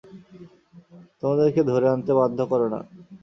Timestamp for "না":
2.73-2.79